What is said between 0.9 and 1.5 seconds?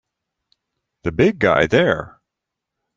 The big